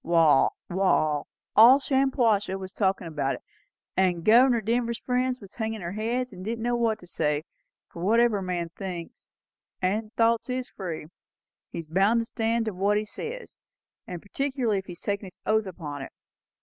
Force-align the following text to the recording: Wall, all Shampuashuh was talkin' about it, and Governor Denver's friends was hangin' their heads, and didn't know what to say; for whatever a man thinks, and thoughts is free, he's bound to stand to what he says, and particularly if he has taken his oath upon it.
Wall, 0.03 0.49
all 0.67 1.25
Shampuashuh 1.79 2.57
was 2.57 2.73
talkin' 2.73 3.05
about 3.05 3.35
it, 3.35 3.41
and 3.95 4.25
Governor 4.25 4.59
Denver's 4.59 4.97
friends 4.97 5.39
was 5.39 5.53
hangin' 5.53 5.81
their 5.81 5.91
heads, 5.91 6.33
and 6.33 6.43
didn't 6.43 6.63
know 6.63 6.75
what 6.75 6.97
to 7.01 7.05
say; 7.05 7.43
for 7.87 8.01
whatever 8.01 8.39
a 8.39 8.41
man 8.41 8.69
thinks, 8.69 9.29
and 9.79 10.11
thoughts 10.15 10.49
is 10.49 10.69
free, 10.69 11.05
he's 11.71 11.85
bound 11.85 12.19
to 12.21 12.25
stand 12.25 12.65
to 12.65 12.73
what 12.73 12.97
he 12.97 13.05
says, 13.05 13.59
and 14.07 14.23
particularly 14.23 14.79
if 14.79 14.87
he 14.87 14.93
has 14.93 14.99
taken 15.01 15.25
his 15.27 15.37
oath 15.45 15.67
upon 15.67 16.01
it. 16.01 16.11